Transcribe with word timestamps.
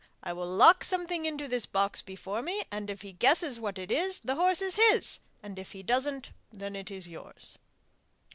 I 0.23 0.33
will 0.33 0.47
lock 0.47 0.83
something 0.83 1.27
into 1.27 1.47
this 1.47 1.67
box 1.67 2.01
before 2.01 2.41
me, 2.41 2.63
and 2.71 2.89
if 2.89 3.03
he 3.03 3.11
guesses 3.13 3.59
what 3.59 3.77
it 3.77 3.91
is, 3.91 4.19
the 4.21 4.33
horse 4.33 4.59
is 4.59 4.73
his, 4.75 5.19
and 5.43 5.59
if 5.59 5.73
he 5.73 5.83
doesn't 5.83 6.31
then 6.51 6.75
it 6.75 6.89
is 6.89 7.07
yours. 7.07 7.59